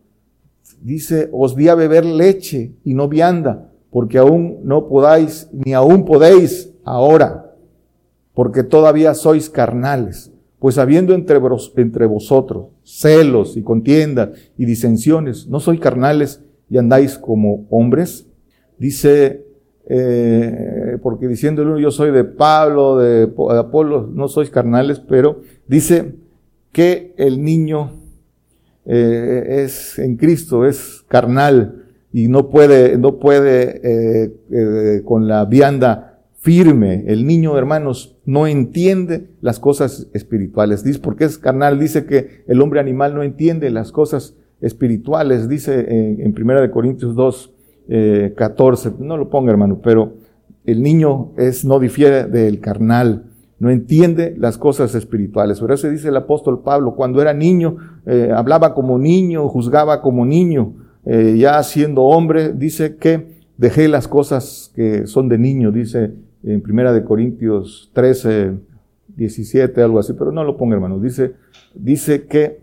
[0.81, 6.05] Dice, os di a beber leche y no vianda, porque aún no podáis, ni aún
[6.05, 7.53] podéis ahora,
[8.33, 10.31] porque todavía sois carnales.
[10.57, 11.39] Pues habiendo entre,
[11.75, 18.25] entre vosotros celos y contiendas y disensiones, ¿no sois carnales y andáis como hombres?
[18.79, 19.45] Dice,
[19.85, 26.15] eh, porque diciendo uno, yo soy de Pablo, de, Apolo, no sois carnales, pero dice
[26.71, 27.91] que el niño
[28.85, 36.21] eh, es en Cristo, es carnal y no puede, no puede eh, con la vianda
[36.43, 37.05] firme.
[37.07, 40.83] El niño, hermanos, no entiende las cosas espirituales.
[40.83, 45.47] Dice, porque es carnal, dice que el hombre animal no entiende las cosas espirituales.
[45.47, 45.85] Dice
[46.21, 47.53] en, Primera de Corintios 2,
[47.87, 50.13] 14, eh, no lo ponga hermano, pero
[50.65, 53.25] el niño es, no difiere del carnal,
[53.59, 55.59] no entiende las cosas espirituales.
[55.59, 60.25] Por eso dice el apóstol Pablo, cuando era niño, eh, hablaba como niño, juzgaba como
[60.25, 60.73] niño,
[61.05, 66.61] eh, ya siendo hombre, dice que dejé las cosas que son de niño, dice en
[66.61, 68.53] Primera de Corintios 13,
[69.15, 70.99] 17, algo así, pero no lo ponga hermano.
[70.99, 71.33] Dice,
[71.73, 72.59] dice que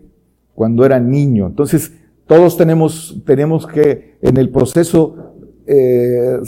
[0.53, 1.47] cuando era niño.
[1.47, 1.93] Entonces,
[2.31, 5.33] todos tenemos, tenemos que, en el proceso,
[5.67, 6.39] eh,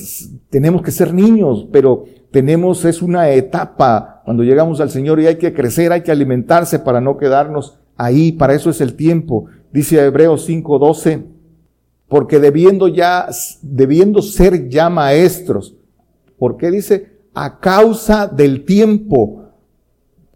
[0.50, 5.36] tenemos que ser niños, pero tenemos, es una etapa cuando llegamos al Señor y hay
[5.36, 9.48] que crecer, hay que alimentarse para no quedarnos ahí, para eso es el tiempo.
[9.74, 11.26] Dice Hebreos 5:12,
[12.08, 13.28] porque debiendo ya,
[13.62, 15.76] debiendo ser ya maestros,
[16.39, 17.12] ¿por qué dice?
[17.34, 19.50] A causa del tiempo.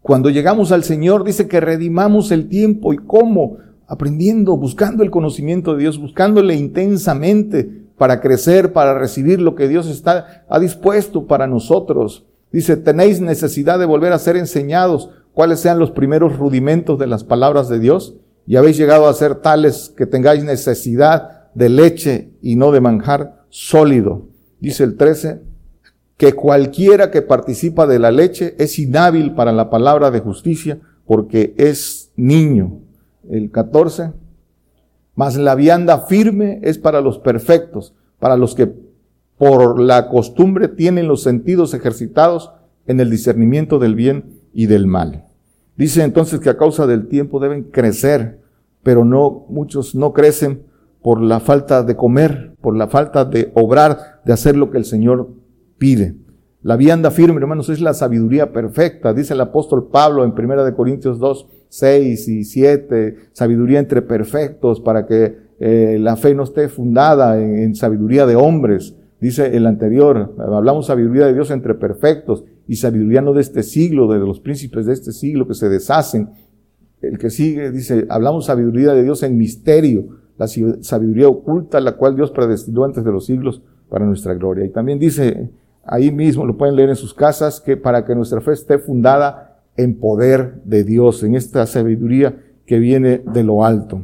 [0.02, 2.92] Cuando llegamos al Señor dice que redimamos el tiempo.
[2.92, 3.60] ¿Y cómo?
[3.88, 9.88] Aprendiendo, buscando el conocimiento de Dios, buscándole intensamente para crecer, para recibir lo que Dios
[9.88, 12.26] está, ha dispuesto para nosotros.
[12.52, 17.24] Dice, tenéis necesidad de volver a ser enseñados cuáles sean los primeros rudimentos de las
[17.24, 22.56] palabras de Dios y habéis llegado a ser tales que tengáis necesidad de leche y
[22.56, 24.28] no de manjar sólido.
[24.60, 25.42] Dice el 13,
[26.18, 31.54] que cualquiera que participa de la leche es inhábil para la palabra de justicia porque
[31.58, 32.80] es niño.
[33.30, 34.14] El 14,
[35.16, 38.72] mas la vianda firme es para los perfectos, para los que
[39.38, 42.52] por la costumbre tienen los sentidos ejercitados
[42.86, 45.26] en el discernimiento del bien y del mal.
[45.76, 48.42] Dice entonces que a causa del tiempo deben crecer,
[48.82, 50.64] pero no, muchos no crecen
[51.04, 54.86] por la falta de comer, por la falta de obrar, de hacer lo que el
[54.86, 55.30] Señor
[55.78, 56.16] pide.
[56.64, 61.20] La vianda firme, hermanos, es la sabiduría perfecta, dice el apóstol Pablo en 1 Corintios
[61.20, 67.40] 2, 6 y 7, sabiduría entre perfectos para que eh, la fe no esté fundada
[67.42, 68.96] en, sabiduría de hombres.
[69.20, 74.12] Dice el anterior, hablamos sabiduría de Dios entre perfectos y sabiduría no de este siglo,
[74.12, 76.30] de los príncipes de este siglo que se deshacen.
[77.02, 82.16] El que sigue dice, hablamos sabiduría de Dios en misterio, la sabiduría oculta, la cual
[82.16, 84.66] Dios predestinó antes de los siglos para nuestra gloria.
[84.66, 85.50] Y también dice,
[85.84, 89.47] ahí mismo lo pueden leer en sus casas, que para que nuestra fe esté fundada
[89.78, 94.04] en poder de Dios, en esta sabiduría que viene de lo alto.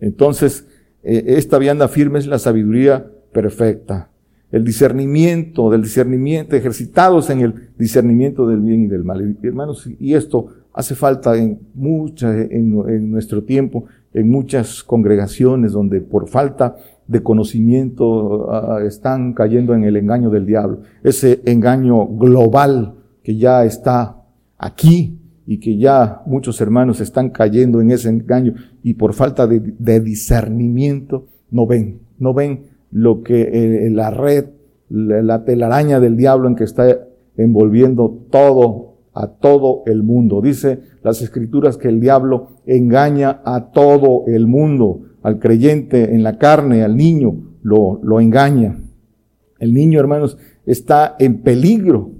[0.00, 0.66] Entonces,
[1.02, 4.10] eh, esta vianda firme es la sabiduría perfecta.
[4.50, 9.36] El discernimiento, del discernimiento, ejercitados en el discernimiento del bien y del mal.
[9.42, 16.28] Hermanos, y esto hace falta en mucha, en, nuestro tiempo, en muchas congregaciones donde por
[16.28, 20.80] falta de conocimiento ah, están cayendo en el engaño del diablo.
[21.02, 24.17] Ese engaño global que ya está
[24.58, 30.00] aquí y que ya muchos hermanos están cayendo en ese engaño y por falta de,
[30.00, 34.46] discernimiento no ven, no ven lo que eh, la red,
[34.90, 36.98] la, telaraña del diablo en que está
[37.38, 40.42] envolviendo todo, a todo el mundo.
[40.42, 46.36] Dice las escrituras que el diablo engaña a todo el mundo, al creyente en la
[46.36, 48.78] carne, al niño, lo, lo engaña.
[49.58, 52.10] El niño, hermanos, está en peligro,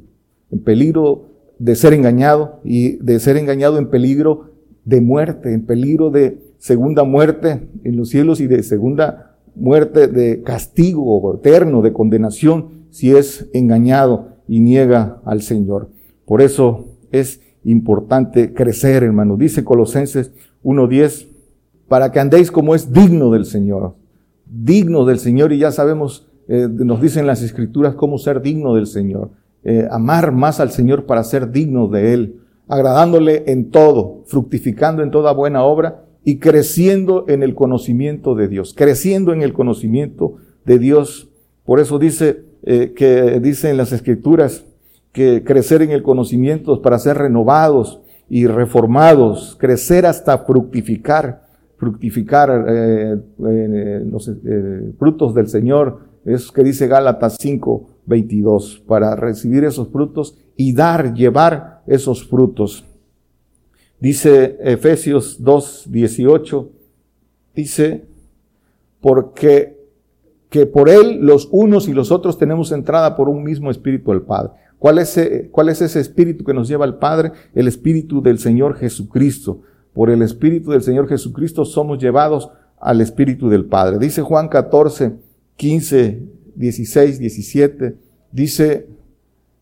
[0.50, 1.27] en peligro
[1.58, 4.52] de ser engañado y de ser engañado en peligro
[4.84, 10.42] de muerte, en peligro de segunda muerte en los cielos y de segunda muerte de
[10.42, 15.90] castigo eterno, de condenación, si es engañado y niega al Señor.
[16.24, 19.36] Por eso es importante crecer, hermano.
[19.36, 20.32] Dice Colosenses
[20.64, 21.28] 1.10,
[21.88, 23.94] para que andéis como es digno del Señor.
[24.46, 28.86] Digno del Señor y ya sabemos, eh, nos dicen las escrituras cómo ser digno del
[28.86, 29.30] Señor.
[29.64, 35.10] Eh, amar más al Señor para ser dignos de Él, agradándole en todo, fructificando en
[35.10, 40.78] toda buena obra y creciendo en el conocimiento de Dios, creciendo en el conocimiento de
[40.78, 41.28] Dios.
[41.64, 44.64] Por eso dice eh, que dice en las Escrituras
[45.12, 51.42] que crecer en el conocimiento para ser renovados y reformados, crecer hasta fructificar,
[51.78, 53.16] fructificar eh,
[54.06, 54.30] los
[54.98, 61.14] frutos del Señor, es que dice Gálatas 5, 22, para recibir esos frutos y dar,
[61.14, 62.84] llevar esos frutos.
[64.00, 66.70] Dice Efesios 2, 18,
[67.54, 68.06] dice,
[69.00, 69.78] porque
[70.50, 74.22] que por él los unos y los otros tenemos entrada por un mismo espíritu al
[74.22, 74.52] Padre.
[74.78, 77.32] ¿Cuál es, ¿Cuál es ese espíritu que nos lleva al Padre?
[77.54, 79.60] El espíritu del Señor Jesucristo.
[79.92, 83.98] Por el espíritu del Señor Jesucristo somos llevados al espíritu del Padre.
[83.98, 85.16] Dice Juan 14,
[85.56, 86.22] 15
[86.58, 87.94] 16, 17,
[88.32, 88.88] dice,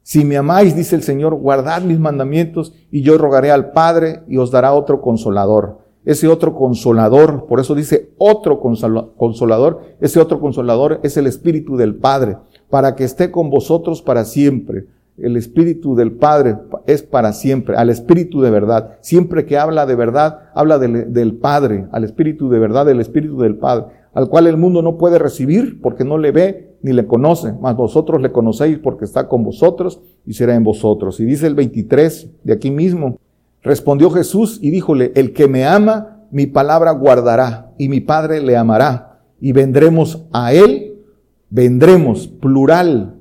[0.02, 4.38] si me amáis, dice el Señor, guardad mis mandamientos y yo rogaré al Padre y
[4.38, 5.78] os dará otro consolador.
[6.04, 11.96] Ese otro consolador, por eso dice otro consolador, ese otro consolador es el Espíritu del
[11.96, 12.36] Padre,
[12.70, 14.86] para que esté con vosotros para siempre.
[15.18, 18.98] El Espíritu del Padre es para siempre, al Espíritu de verdad.
[19.00, 23.40] Siempre que habla de verdad, habla del, del Padre, al Espíritu de verdad, el Espíritu
[23.40, 27.06] del Padre, al cual el mundo no puede recibir porque no le ve ni le
[27.06, 31.20] conoce, mas vosotros le conocéis porque está con vosotros y será en vosotros.
[31.20, 33.18] Y dice el 23 de aquí mismo,
[33.62, 38.56] respondió Jesús y díjole, el que me ama, mi palabra guardará y mi Padre le
[38.56, 40.94] amará y vendremos a él,
[41.50, 43.16] vendremos, plural,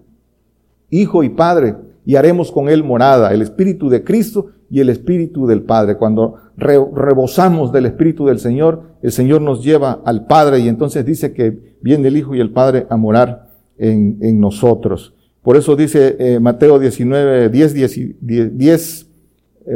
[0.89, 1.75] hijo y padre,
[2.05, 5.97] y haremos con él morada, el Espíritu de Cristo y el Espíritu del Padre.
[5.97, 11.33] Cuando rebosamos del Espíritu del Señor, el Señor nos lleva al Padre y entonces dice
[11.33, 13.44] que viene el Hijo y el Padre a morar
[13.77, 15.13] en, en nosotros.
[15.41, 19.05] Por eso dice eh, Mateo 19, 10, 10, 10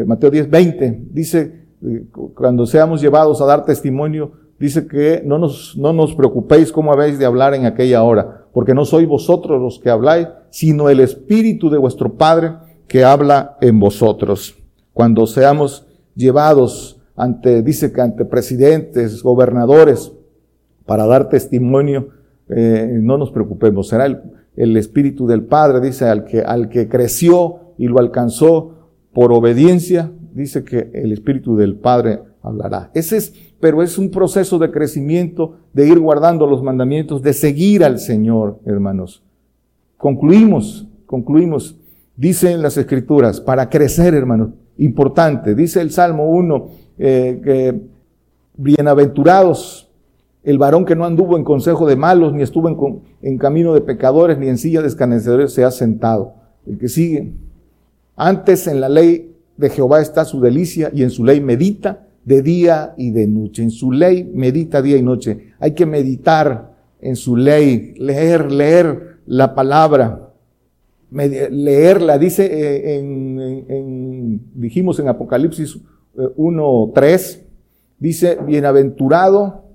[0.05, 5.75] Mateo 10, 20, dice, eh, cuando seamos llevados a dar testimonio, dice que no nos,
[5.77, 9.79] no nos preocupéis cómo habéis de hablar en aquella hora, porque no sois vosotros los
[9.79, 12.53] que habláis, sino el Espíritu de vuestro Padre
[12.87, 14.57] que habla en vosotros.
[14.93, 20.11] Cuando seamos llevados ante, dice que ante presidentes, gobernadores,
[20.85, 22.09] para dar testimonio,
[22.49, 24.21] eh, no nos preocupemos, será el,
[24.55, 28.75] el, Espíritu del Padre, dice, al que, al que creció y lo alcanzó
[29.13, 32.91] por obediencia, dice que el Espíritu del Padre hablará.
[32.93, 37.83] Ese es, pero es un proceso de crecimiento, de ir guardando los mandamientos, de seguir
[37.83, 39.23] al Señor, hermanos.
[39.97, 41.77] Concluimos, concluimos.
[42.15, 45.55] Dice en las Escrituras, para crecer, hermanos, importante.
[45.55, 47.81] Dice el Salmo 1, eh, que
[48.55, 49.88] bienaventurados
[50.43, 53.81] el varón que no anduvo en consejo de malos, ni estuvo en, en camino de
[53.81, 56.33] pecadores, ni en silla de escarnecedores se ha sentado.
[56.65, 57.31] El que sigue.
[58.15, 62.41] Antes en la ley de Jehová está su delicia y en su ley medita de
[62.41, 63.63] día y de noche.
[63.63, 65.53] En su ley medita día y noche.
[65.59, 70.31] Hay que meditar en su ley, leer, leer la palabra,
[71.11, 72.17] leerla.
[72.17, 75.79] Dice eh, en, dijimos en Apocalipsis
[76.15, 77.47] 1.3, eh,
[77.99, 79.68] dice, bienaventurado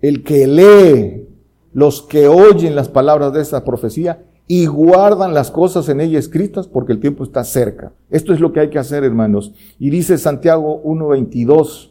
[0.00, 1.28] el que lee,
[1.72, 6.68] los que oyen las palabras de esta profecía y guardan las cosas en ella escritas
[6.68, 7.92] porque el tiempo está cerca.
[8.10, 9.52] Esto es lo que hay que hacer, hermanos.
[9.78, 11.90] Y dice Santiago 1.22,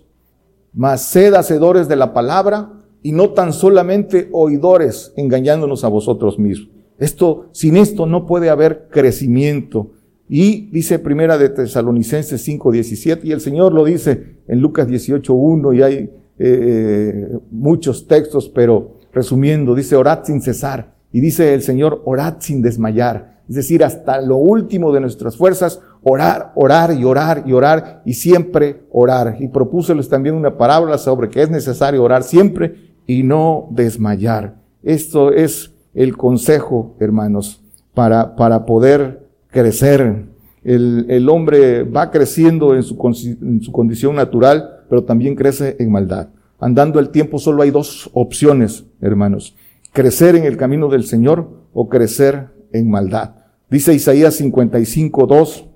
[0.73, 2.71] mas sed hacedores de la palabra
[3.03, 6.69] y no tan solamente oidores, engañándonos a vosotros mismos.
[6.97, 9.91] Esto, sin esto no puede haber crecimiento.
[10.27, 15.81] Y dice primera de Tesalonicenses 5.17, y el Señor lo dice en Lucas 18.1, y
[15.83, 22.01] hay eh, eh, muchos textos, pero resumiendo, dice, orad sin cesar y dice el Señor,
[22.03, 23.35] orad sin desmayar.
[23.47, 28.15] Es decir, hasta lo último de nuestras fuerzas, orar, orar y orar y orar y
[28.15, 29.37] siempre orar.
[29.39, 34.55] Y propúseles también una parábola sobre que es necesario orar siempre y no desmayar.
[34.83, 37.63] Esto es el consejo, hermanos,
[37.93, 40.25] para, para poder crecer.
[40.63, 42.97] El, el hombre va creciendo en su,
[43.41, 46.29] en su condición natural, pero también crece en maldad.
[46.59, 49.55] Andando el tiempo solo hay dos opciones, hermanos
[49.95, 53.35] crecer en el camino del Señor o crecer en maldad.
[53.69, 55.69] Dice Isaías 55, 2,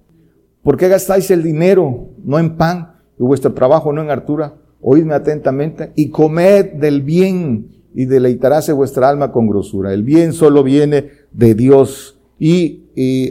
[0.62, 4.56] ¿por qué gastáis el dinero no en pan y vuestro trabajo no en hartura?
[4.82, 9.94] Oídme atentamente y comed del bien y deleitarás vuestra alma con grosura.
[9.94, 12.86] El bien solo viene de Dios y,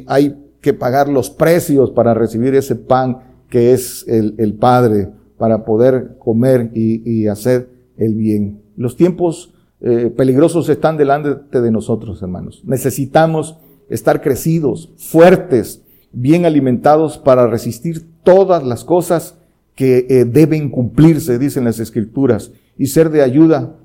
[0.07, 3.19] hay que pagar los precios para recibir ese pan
[3.51, 8.61] que es el Padre, para poder comer y, hacer el bien.
[8.77, 12.63] Los tiempos eh, peligrosos están delante de nosotros, hermanos.
[12.65, 13.57] Necesitamos
[13.89, 15.83] estar crecidos, fuertes,
[16.13, 19.39] bien alimentados para resistir todas las cosas
[19.75, 23.77] que eh, deben cumplirse, dicen las escrituras, y ser de ayuda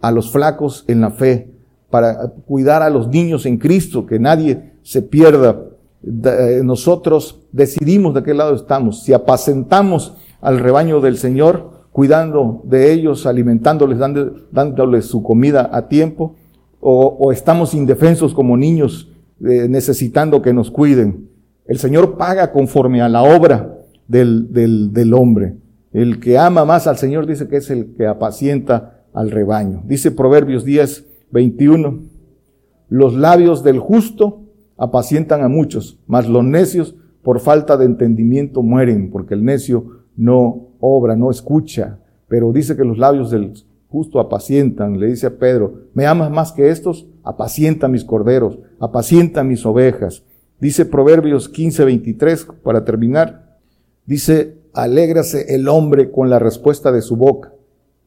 [0.00, 1.50] a los flacos en la fe,
[1.90, 5.62] para cuidar a los niños en Cristo, que nadie se pierda.
[6.02, 9.04] Eh, nosotros decidimos de qué lado estamos.
[9.04, 13.98] Si apacentamos al rebaño del Señor, cuidando de ellos, alimentándoles,
[14.52, 16.36] dándoles su comida a tiempo,
[16.80, 19.10] o, estamos indefensos como niños
[19.42, 21.30] eh, necesitando que nos cuiden.
[21.64, 25.56] El Señor paga conforme a la obra del, del, del hombre.
[25.94, 29.82] El que ama más al Señor dice que es el que apacienta al rebaño.
[29.86, 32.02] Dice Proverbios 10, 21,
[32.90, 34.42] los labios del justo
[34.76, 40.68] apacientan a muchos, mas los necios por falta de entendimiento mueren, porque el necio no
[40.80, 41.98] obra, no escucha,
[42.28, 43.54] pero dice que los labios del
[43.88, 47.06] justo apacientan, le dice a Pedro, ¿me amas más que estos?
[47.22, 50.24] Apacienta mis corderos, apacienta mis ovejas.
[50.58, 53.58] Dice Proverbios 15, 23, para terminar,
[54.04, 57.52] dice, alégrase el hombre con la respuesta de su boca,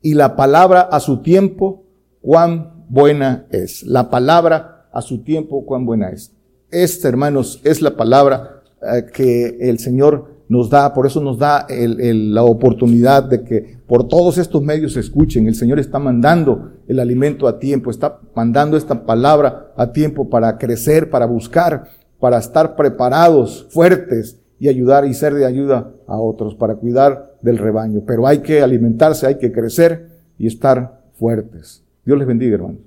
[0.01, 1.83] y la palabra a su tiempo,
[2.21, 3.83] cuán buena es.
[3.83, 6.33] La palabra a su tiempo, cuán buena es.
[6.69, 11.67] Esta, hermanos, es la palabra eh, que el Señor nos da, por eso nos da
[11.69, 15.47] la oportunidad de que por todos estos medios se escuchen.
[15.47, 20.57] El Señor está mandando el alimento a tiempo, está mandando esta palabra a tiempo para
[20.57, 21.89] crecer, para buscar,
[22.19, 27.57] para estar preparados, fuertes y ayudar y ser de ayuda a otros, para cuidar del
[27.57, 28.03] rebaño.
[28.07, 31.83] Pero hay que alimentarse, hay que crecer y estar fuertes.
[32.05, 32.86] Dios les bendiga, hermanos.